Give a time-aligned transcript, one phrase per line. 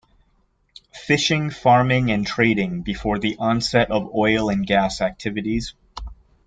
[0.95, 5.75] Fishing, Farming and Trading before the onset of Oil and gas activities.